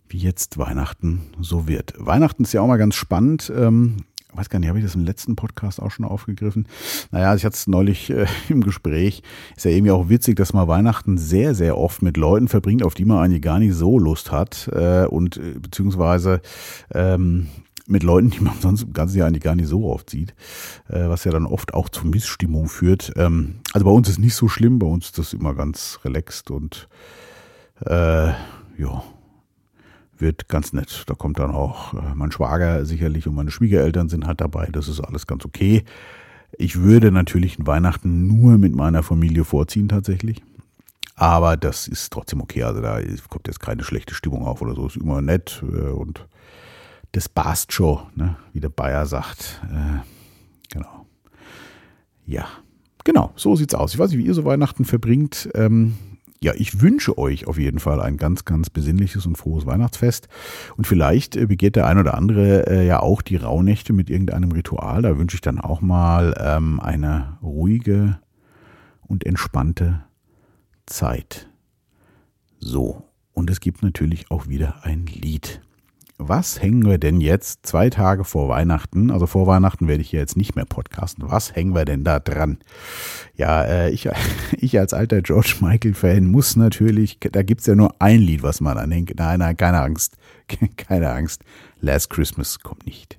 wie 0.08 0.18
jetzt 0.18 0.58
Weihnachten 0.58 1.22
so 1.40 1.66
wird. 1.66 1.94
Weihnachten 1.98 2.44
ist 2.44 2.52
ja 2.52 2.60
auch 2.60 2.68
mal 2.68 2.76
ganz 2.76 2.94
spannend. 2.94 3.52
Ähm, 3.54 4.04
weiß 4.34 4.48
gar 4.48 4.58
nicht, 4.58 4.68
habe 4.68 4.78
ich 4.78 4.84
das 4.84 4.94
im 4.94 5.04
letzten 5.04 5.36
Podcast 5.36 5.80
auch 5.80 5.90
schon 5.90 6.04
aufgegriffen? 6.04 6.66
Naja, 7.10 7.34
ich 7.34 7.44
hatte 7.44 7.54
es 7.54 7.66
neulich 7.66 8.10
äh, 8.10 8.26
im 8.48 8.62
Gespräch. 8.62 9.22
Ist 9.56 9.64
ja 9.64 9.70
irgendwie 9.70 9.92
auch 9.92 10.08
witzig, 10.08 10.36
dass 10.36 10.52
man 10.52 10.68
Weihnachten 10.68 11.18
sehr, 11.18 11.54
sehr 11.54 11.78
oft 11.78 12.02
mit 12.02 12.16
Leuten 12.16 12.48
verbringt, 12.48 12.84
auf 12.84 12.94
die 12.94 13.04
man 13.04 13.18
eigentlich 13.18 13.42
gar 13.42 13.58
nicht 13.58 13.74
so 13.74 13.98
Lust 13.98 14.32
hat. 14.32 14.68
Äh, 14.72 15.06
und 15.06 15.36
äh, 15.36 15.58
beziehungsweise 15.58 16.40
ähm, 16.92 17.48
mit 17.86 18.02
Leuten, 18.02 18.30
die 18.30 18.40
man 18.40 18.54
sonst 18.60 18.82
im 18.82 18.92
ganzen 18.92 19.18
Jahr 19.18 19.28
eigentlich 19.28 19.42
gar 19.42 19.54
nicht 19.54 19.68
so 19.68 19.86
oft 19.86 20.10
sieht, 20.10 20.34
äh, 20.88 21.08
was 21.08 21.24
ja 21.24 21.32
dann 21.32 21.46
oft 21.46 21.74
auch 21.74 21.88
zu 21.88 22.06
Missstimmung 22.06 22.68
führt. 22.68 23.12
Ähm, 23.16 23.56
also 23.72 23.84
bei 23.84 23.92
uns 23.92 24.08
ist 24.08 24.18
nicht 24.18 24.34
so 24.34 24.48
schlimm, 24.48 24.78
bei 24.78 24.86
uns 24.86 25.06
ist 25.06 25.18
das 25.18 25.32
immer 25.32 25.54
ganz 25.54 26.00
relaxed 26.04 26.50
und 26.50 26.88
äh, 27.86 28.28
ja, 28.76 29.04
wird 30.18 30.49
ganz 30.49 30.73
nett. 30.73 31.04
Da 31.06 31.14
kommt 31.14 31.38
dann 31.38 31.50
auch 31.50 31.94
äh, 31.94 32.14
mein 32.14 32.33
Schwager 32.33 32.85
sicherlich 32.85 33.26
und 33.26 33.35
meine 33.35 33.50
Schwiegereltern 33.50 34.09
sind 34.09 34.26
halt 34.26 34.40
dabei. 34.40 34.68
Das 34.73 34.88
ist 34.88 35.00
alles 35.00 35.26
ganz 35.26 35.44
okay. 35.44 35.85
Ich 36.56 36.80
würde 36.80 37.11
natürlich 37.11 37.56
Weihnachten 37.59 38.26
nur 38.26 38.59
mit 38.59 38.75
meiner 38.75 39.02
Familie 39.02 39.44
vorziehen 39.44 39.88
tatsächlich. 39.88 40.42
Aber 41.16 41.56
das 41.56 41.87
ist 41.88 42.12
trotzdem 42.12 42.40
okay. 42.40 42.64
Also 42.64 42.80
da 42.80 43.00
kommt 43.28 43.47
jetzt 43.47 43.61
keine 43.61 43.85
schlechte 43.85 44.14
Stimmung 44.14 44.44
auf 44.47 44.62
oder 44.62 44.75
so. 44.75 44.87
Ist 44.87 44.97
immer 44.97 45.21
nett 45.21 45.62
äh, 45.62 45.90
und 45.90 46.26
das 47.12 47.28
passt 47.28 47.73
schon, 47.73 47.99
ne? 48.16 48.37
wie 48.52 48.61
der 48.61 48.71
Bayer 48.71 49.06
sagt. 49.06 49.62
Äh, 49.71 50.00
genau. 50.73 51.06
Ja, 52.26 52.47
genau, 53.04 53.33
so 53.37 53.54
sieht's 53.54 53.75
aus. 53.75 53.92
Ich 53.92 53.99
weiß 53.99 54.11
nicht, 54.11 54.18
wie 54.18 54.26
ihr 54.26 54.35
so 54.35 54.44
Weihnachten 54.44 54.85
verbringt. 54.85 55.49
Ähm, 55.54 55.94
ja, 56.44 56.52
ich 56.54 56.82
wünsche 56.82 57.16
euch 57.16 57.46
auf 57.46 57.58
jeden 57.58 57.78
Fall 57.78 58.00
ein 58.00 58.18
ganz, 58.18 58.44
ganz 58.44 58.68
besinnliches 58.68 59.24
und 59.24 59.36
frohes 59.36 59.64
Weihnachtsfest. 59.64 60.28
Und 60.76 60.86
vielleicht 60.86 61.36
äh, 61.36 61.46
begeht 61.46 61.74
der 61.74 61.86
ein 61.86 61.98
oder 61.98 62.14
andere 62.14 62.66
äh, 62.68 62.86
ja 62.86 63.00
auch 63.00 63.22
die 63.22 63.36
Rauhnächte 63.36 63.94
mit 63.94 64.10
irgendeinem 64.10 64.52
Ritual. 64.52 65.00
Da 65.00 65.16
wünsche 65.16 65.36
ich 65.36 65.40
dann 65.40 65.58
auch 65.58 65.80
mal 65.80 66.34
ähm, 66.38 66.80
eine 66.80 67.38
ruhige 67.42 68.18
und 69.06 69.24
entspannte 69.24 70.04
Zeit. 70.84 71.48
So, 72.58 73.04
und 73.32 73.48
es 73.48 73.60
gibt 73.60 73.82
natürlich 73.82 74.30
auch 74.30 74.46
wieder 74.46 74.84
ein 74.84 75.06
Lied 75.06 75.62
was 76.18 76.62
hängen 76.62 76.87
wir 76.87 76.99
denn 76.99 77.21
jetzt 77.21 77.66
zwei 77.66 77.90
Tage 77.90 78.25
vor 78.25 78.49
Weihnachten? 78.49 79.11
Also 79.11 79.26
vor 79.26 79.47
Weihnachten 79.47 79.88
werde 79.88 80.00
ich 80.02 80.11
hier 80.11 80.21
jetzt 80.21 80.37
nicht 80.37 80.54
mehr 80.54 80.64
podcasten. 80.64 81.25
Was 81.28 81.54
hängen 81.54 81.75
wir 81.75 81.85
denn 81.85 82.04
da 82.04 82.21
dran? 82.21 82.59
Ja, 83.37 83.62
äh, 83.64 83.90
ich, 83.90 84.09
ich 84.56 84.78
als 84.78 84.94
alter 84.94 85.23
George 85.23 85.56
Michael-Fan 85.61 86.26
muss 86.26 86.56
natürlich, 86.56 87.18
da 87.21 87.42
gibt's 87.42 87.66
ja 87.66 87.75
nur 87.75 87.94
ein 88.00 88.21
Lied, 88.21 88.42
was 88.42 88.61
man 88.61 88.78
anhängt. 88.78 89.12
Nein, 89.16 89.40
nein, 89.40 89.56
keine 89.56 89.80
Angst. 89.80 90.16
Keine 90.76 91.11
Angst. 91.11 91.40
Last 91.80 92.11
Christmas 92.11 92.61
kommt 92.61 92.85
nicht. 92.85 93.18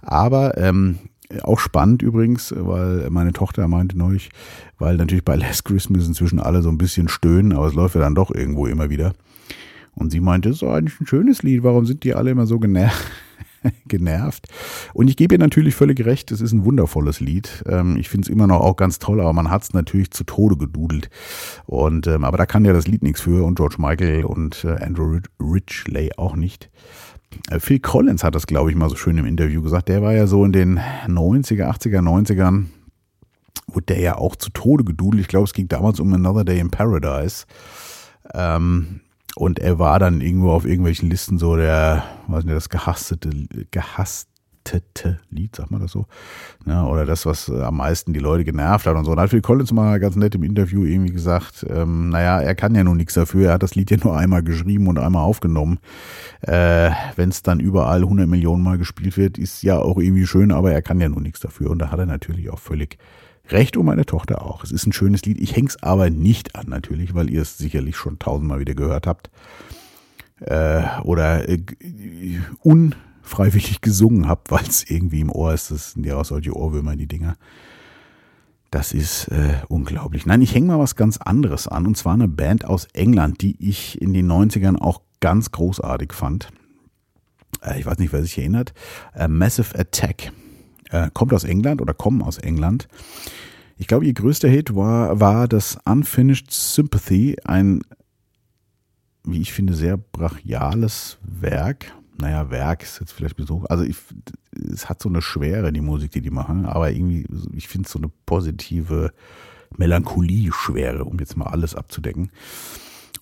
Aber 0.00 0.56
ähm, 0.56 0.98
auch 1.42 1.58
spannend 1.58 2.00
übrigens, 2.00 2.54
weil 2.56 3.10
meine 3.10 3.34
Tochter 3.34 3.68
meinte 3.68 3.98
neulich, 3.98 4.30
weil 4.78 4.96
natürlich 4.96 5.26
bei 5.26 5.36
Last 5.36 5.66
Christmas 5.66 6.06
inzwischen 6.06 6.40
alle 6.40 6.62
so 6.62 6.70
ein 6.70 6.78
bisschen 6.78 7.08
stöhnen, 7.08 7.52
aber 7.52 7.66
es 7.66 7.74
läuft 7.74 7.96
ja 7.96 8.00
dann 8.00 8.14
doch 8.14 8.30
irgendwo 8.30 8.66
immer 8.66 8.88
wieder. 8.88 9.12
Und 9.94 10.10
sie 10.10 10.20
meinte, 10.20 10.48
das 10.48 10.62
ist 10.62 10.68
eigentlich 10.68 11.00
ein 11.00 11.06
schönes 11.06 11.42
Lied, 11.42 11.62
warum 11.62 11.86
sind 11.86 12.04
die 12.04 12.14
alle 12.14 12.30
immer 12.30 12.46
so 12.46 12.58
genervt? 12.58 13.10
genervt. 13.88 14.48
Und 14.92 15.08
ich 15.08 15.16
gebe 15.16 15.34
ihr 15.34 15.38
natürlich 15.38 15.74
völlig 15.74 16.04
recht, 16.04 16.30
es 16.30 16.40
ist 16.40 16.52
ein 16.52 16.64
wundervolles 16.64 17.20
Lied. 17.20 17.64
Ähm, 17.66 17.96
ich 17.96 18.08
finde 18.08 18.26
es 18.26 18.28
immer 18.28 18.46
noch 18.46 18.60
auch 18.60 18.76
ganz 18.76 18.98
toll, 18.98 19.20
aber 19.20 19.32
man 19.32 19.50
hat 19.50 19.62
es 19.62 19.72
natürlich 19.72 20.10
zu 20.10 20.24
Tode 20.24 20.56
gedudelt. 20.56 21.10
Und 21.66 22.06
ähm, 22.06 22.24
aber 22.24 22.36
da 22.36 22.46
kann 22.46 22.64
ja 22.64 22.72
das 22.72 22.86
Lied 22.86 23.02
nichts 23.02 23.20
für 23.20 23.44
und 23.44 23.56
George 23.56 23.76
Michael 23.78 24.24
und 24.24 24.64
äh, 24.64 24.82
Andrew 24.82 25.18
Ridgely 25.40 26.12
auch 26.16 26.36
nicht. 26.36 26.70
Äh, 27.50 27.60
Phil 27.60 27.80
Collins 27.80 28.24
hat 28.24 28.34
das, 28.34 28.46
glaube 28.46 28.70
ich, 28.70 28.76
mal 28.76 28.90
so 28.90 28.96
schön 28.96 29.18
im 29.18 29.26
Interview 29.26 29.62
gesagt. 29.62 29.88
Der 29.88 30.02
war 30.02 30.12
ja 30.12 30.26
so 30.26 30.44
in 30.44 30.52
den 30.52 30.78
90er, 31.06 31.68
80er, 31.68 32.00
90ern, 32.00 32.66
wurde 33.66 33.86
der 33.86 34.00
ja 34.00 34.18
auch 34.18 34.36
zu 34.36 34.50
Tode 34.50 34.84
gedudelt. 34.84 35.22
Ich 35.22 35.28
glaube, 35.28 35.44
es 35.44 35.52
ging 35.52 35.68
damals 35.68 36.00
um 36.00 36.12
Another 36.12 36.44
Day 36.44 36.60
in 36.60 36.70
Paradise. 36.70 37.46
Ähm, 38.32 39.00
und 39.36 39.58
er 39.58 39.78
war 39.78 39.98
dann 39.98 40.20
irgendwo 40.20 40.52
auf 40.52 40.64
irgendwelchen 40.64 41.10
Listen 41.10 41.38
so 41.38 41.56
der, 41.56 42.04
weiß 42.28 42.44
nicht, 42.44 42.56
das 42.56 42.68
gehasste, 42.68 43.18
gehasstete 43.70 45.18
Lied, 45.28 45.56
sagt 45.56 45.72
man 45.72 45.80
das 45.80 45.90
so? 45.90 46.06
Ja, 46.66 46.86
oder 46.86 47.04
das, 47.04 47.26
was 47.26 47.50
am 47.50 47.78
meisten 47.78 48.12
die 48.12 48.20
Leute 48.20 48.44
genervt 48.44 48.86
hat 48.86 48.96
und 48.96 49.04
so. 49.04 49.10
Und 49.10 49.20
hat 49.20 49.30
Phil 49.30 49.42
Collins 49.42 49.72
mal 49.72 49.98
ganz 49.98 50.14
nett 50.14 50.36
im 50.36 50.44
Interview 50.44 50.84
irgendwie 50.84 51.12
gesagt, 51.12 51.66
ähm, 51.68 52.10
naja, 52.10 52.40
er 52.40 52.54
kann 52.54 52.76
ja 52.76 52.84
nun 52.84 52.96
nichts 52.96 53.14
dafür. 53.14 53.48
Er 53.48 53.54
hat 53.54 53.64
das 53.64 53.74
Lied 53.74 53.90
ja 53.90 53.96
nur 54.02 54.16
einmal 54.16 54.44
geschrieben 54.44 54.86
und 54.86 54.98
einmal 54.98 55.24
aufgenommen. 55.24 55.80
Äh, 56.42 56.90
Wenn 57.16 57.30
es 57.30 57.42
dann 57.42 57.58
überall 57.58 58.02
100 58.02 58.28
Millionen 58.28 58.62
Mal 58.62 58.78
gespielt 58.78 59.16
wird, 59.16 59.36
ist 59.36 59.62
ja 59.64 59.78
auch 59.78 59.98
irgendwie 59.98 60.26
schön, 60.26 60.52
aber 60.52 60.72
er 60.72 60.82
kann 60.82 61.00
ja 61.00 61.08
nun 61.08 61.24
nichts 61.24 61.40
dafür. 61.40 61.70
Und 61.70 61.80
da 61.80 61.90
hat 61.90 61.98
er 61.98 62.06
natürlich 62.06 62.50
auch 62.50 62.60
völlig 62.60 62.98
Recht 63.48 63.76
um 63.76 63.86
meine 63.86 64.06
Tochter 64.06 64.42
auch. 64.42 64.64
Es 64.64 64.72
ist 64.72 64.86
ein 64.86 64.92
schönes 64.92 65.22
Lied. 65.22 65.38
Ich 65.38 65.54
häng's 65.54 65.82
aber 65.82 66.08
nicht 66.08 66.56
an, 66.56 66.66
natürlich, 66.68 67.14
weil 67.14 67.30
ihr 67.30 67.42
es 67.42 67.58
sicherlich 67.58 67.96
schon 67.96 68.18
tausendmal 68.18 68.60
wieder 68.60 68.74
gehört 68.74 69.06
habt. 69.06 69.30
Äh, 70.40 70.82
oder 71.02 71.48
äh, 71.48 71.62
unfreiwillig 72.60 73.80
gesungen 73.82 74.28
habt, 74.28 74.50
weil 74.50 74.64
es 74.66 74.88
irgendwie 74.88 75.20
im 75.20 75.30
Ohr 75.30 75.52
ist. 75.52 75.70
Das 75.70 75.92
sind 75.92 76.06
ja 76.06 76.16
auch 76.16 76.24
solche 76.24 76.56
Ohrwürmer, 76.56 76.96
die 76.96 77.06
Dinger. 77.06 77.36
Das 78.70 78.92
ist 78.92 79.28
äh, 79.28 79.60
unglaublich. 79.68 80.26
Nein, 80.26 80.42
ich 80.42 80.54
hänge 80.54 80.68
mal 80.68 80.78
was 80.78 80.96
ganz 80.96 81.18
anderes 81.18 81.68
an. 81.68 81.86
Und 81.86 81.96
zwar 81.96 82.14
eine 82.14 82.28
Band 82.28 82.64
aus 82.64 82.88
England, 82.92 83.42
die 83.42 83.56
ich 83.60 84.00
in 84.00 84.12
den 84.14 84.30
90ern 84.30 84.80
auch 84.80 85.02
ganz 85.20 85.52
großartig 85.52 86.12
fand. 86.12 86.48
Äh, 87.62 87.78
ich 87.78 87.86
weiß 87.86 87.98
nicht, 87.98 88.12
wer 88.12 88.22
sich 88.22 88.38
erinnert. 88.38 88.72
Äh, 89.14 89.28
Massive 89.28 89.78
Attack 89.78 90.32
äh, 90.94 91.10
kommt 91.12 91.32
aus 91.34 91.44
England 91.44 91.82
oder 91.82 91.92
kommen 91.92 92.22
aus 92.22 92.38
England. 92.38 92.88
Ich 93.76 93.88
glaube, 93.88 94.06
ihr 94.06 94.14
größter 94.14 94.48
Hit 94.48 94.76
war, 94.76 95.18
war 95.18 95.48
das 95.48 95.76
Unfinished 95.84 96.52
Sympathy, 96.52 97.36
ein, 97.44 97.82
wie 99.24 99.40
ich 99.40 99.52
finde, 99.52 99.74
sehr 99.74 99.96
brachiales 99.96 101.18
Werk. 101.22 101.92
Naja, 102.16 102.48
Werk 102.50 102.84
ist 102.84 103.00
jetzt 103.00 103.12
vielleicht 103.12 103.36
so. 103.40 103.64
Also 103.68 103.82
ich, 103.82 103.96
es 104.72 104.88
hat 104.88 105.02
so 105.02 105.08
eine 105.08 105.20
Schwere, 105.20 105.72
die 105.72 105.80
Musik, 105.80 106.12
die 106.12 106.20
die 106.20 106.30
machen, 106.30 106.64
aber 106.64 106.92
irgendwie, 106.92 107.26
ich 107.52 107.66
finde 107.66 107.86
es 107.86 107.92
so 107.92 107.98
eine 107.98 108.10
positive 108.24 109.12
Melancholie-Schwere, 109.76 111.04
um 111.04 111.18
jetzt 111.18 111.36
mal 111.36 111.46
alles 111.46 111.74
abzudecken. 111.74 112.30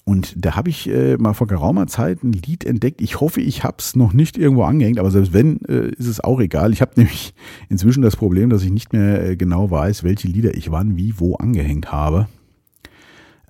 Und 0.05 0.35
da 0.37 0.57
habe 0.57 0.69
ich 0.69 0.89
äh, 0.89 1.17
mal 1.17 1.33
vor 1.33 1.47
geraumer 1.47 1.87
Zeit 1.87 2.25
ein 2.25 2.33
Lied 2.33 2.65
entdeckt. 2.65 3.01
Ich 3.01 3.21
hoffe, 3.21 3.41
ich 3.41 3.63
habe 3.63 3.77
es 3.79 3.95
noch 3.95 4.13
nicht 4.13 4.37
irgendwo 4.37 4.65
angehängt, 4.65 4.99
aber 4.99 5.13
selbst 5.13 5.33
wenn, 5.33 5.61
äh, 5.67 5.91
ist 5.91 6.09
es 6.09 6.23
auch 6.23 6.41
egal. 6.41 6.73
Ich 6.73 6.81
habe 6.81 6.93
nämlich 6.97 7.35
inzwischen 7.69 8.03
das 8.03 8.17
Problem, 8.17 8.51
dass 8.51 8.63
ich 8.65 8.71
nicht 8.71 8.93
mehr 8.93 9.25
äh, 9.25 9.37
genau 9.37 9.71
weiß, 9.71 10.03
welche 10.03 10.29
Lieder 10.29 10.55
ich 10.55 10.73
wann, 10.73 10.97
wie, 10.97 11.15
wo 11.19 11.37
angehängt 11.37 11.93
habe. 11.93 12.27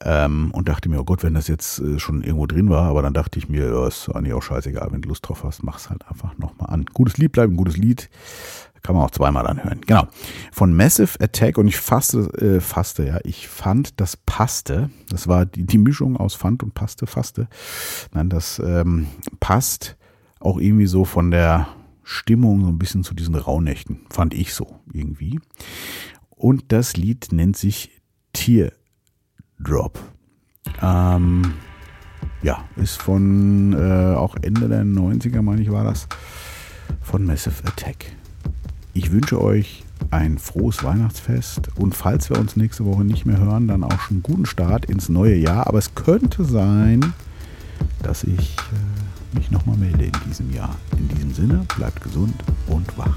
Ähm, 0.05 0.51
und 0.53 0.69
dachte 0.69 0.89
mir, 0.89 1.01
oh 1.01 1.05
Gott, 1.05 1.23
wenn 1.23 1.35
das 1.35 1.49
jetzt 1.49 1.79
äh, 1.79 1.99
schon 1.99 2.23
irgendwo 2.23 2.47
drin 2.47 2.69
war, 2.69 2.89
aber 2.89 3.03
dann 3.03 3.15
dachte 3.15 3.39
ich 3.39 3.49
mir, 3.49 3.67
ja, 3.67 3.87
ist 3.87 4.09
eigentlich 4.09 4.35
auch 4.35 4.43
scheißegal, 4.43 4.89
wenn 4.91 5.01
du 5.01 5.09
Lust 5.09 5.29
drauf 5.29 5.45
hast, 5.45 5.63
mach's 5.63 5.91
halt 5.91 6.07
einfach 6.09 6.37
nochmal 6.39 6.71
an. 6.71 6.85
Gutes 6.93 7.19
Lied 7.19 7.33
bleibt 7.33 7.53
ein 7.53 7.57
gutes 7.57 7.77
Lied. 7.77 8.11
Kann 8.83 8.97
man 8.97 9.05
auch 9.05 9.11
zweimal 9.11 9.47
anhören. 9.47 9.81
Genau. 9.87 10.09
Von 10.51 10.75
Massive 10.75 11.21
Attack 11.21 11.57
und 11.57 11.69
ich 11.69 11.77
fasste, 11.77 12.19
äh, 12.41 12.61
fasste, 12.61 13.07
ja, 13.07 13.19
ich 13.23 13.47
fand, 13.47 14.01
das 14.01 14.17
passte. 14.17 14.91
Das 15.09 15.29
war 15.29 15.47
die, 15.47 15.65
die 15.65 15.79
Mischung 15.79 16.17
aus 16.17 16.35
Fand 16.35 16.63
und 16.63 16.75
passte, 16.75 17.07
fasste. 17.07 17.49
Nein, 18.13 18.29
das 18.29 18.61
ähm, 18.65 19.07
passt 19.39 19.97
auch 20.41 20.59
irgendwie 20.59 20.87
so 20.87 21.05
von 21.05 21.31
der 21.31 21.69
Stimmung 22.03 22.63
so 22.63 22.69
ein 22.69 22.79
bisschen 22.79 23.05
zu 23.05 23.15
diesen 23.15 23.37
Rauhnächten. 23.37 24.01
Fand 24.11 24.35
ich 24.35 24.53
so 24.53 24.81
irgendwie. 24.93 25.39
Und 26.31 26.73
das 26.73 26.97
Lied 26.97 27.29
nennt 27.31 27.57
sich 27.57 28.03
Teardrop. 28.33 30.01
Ähm, 30.81 31.55
ja, 32.43 32.65
ist 32.75 33.01
von 33.01 33.73
äh, 33.75 34.17
auch 34.17 34.35
Ende 34.43 34.69
der 34.69 34.83
90er, 34.83 35.43
meine 35.43 35.63
ich, 35.63 35.71
war 35.71 35.85
das. 35.85 36.09
Von 37.01 37.25
Massive 37.25 37.65
Attack. 37.65 38.17
Ich 38.95 39.11
wünsche 39.11 39.41
euch 39.41 39.85
ein 40.11 40.37
frohes 40.37 40.85
Weihnachtsfest 40.85 41.71
und 41.77 41.95
falls 41.95 42.29
wir 42.29 42.39
uns 42.39 42.57
nächste 42.57 42.85
Woche 42.85 43.05
nicht 43.05 43.25
mehr 43.25 43.39
hören, 43.39 43.67
dann 43.67 43.85
auch 43.85 44.01
schon 44.01 44.17
einen 44.17 44.23
guten 44.23 44.45
Start 44.45 44.85
ins 44.85 45.09
neue 45.09 45.35
Jahr. 45.35 45.67
Aber 45.67 45.79
es 45.79 45.95
könnte 45.95 46.45
sein, 46.45 47.15
dass 48.03 48.23
ich 48.23 48.57
äh, 48.57 49.39
mich 49.39 49.51
nochmal 49.51 49.79
melde 49.79 50.05
in 50.05 50.13
diesem 50.29 50.53
Jahr. 50.53 50.77
In 50.99 51.09
diesem 51.09 51.33
Sinne, 51.33 51.65
bleibt 51.75 52.03
gesund 52.03 52.35
und 52.67 52.99
wach. 52.99 53.17